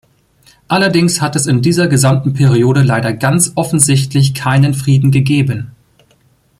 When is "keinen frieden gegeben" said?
4.33-5.73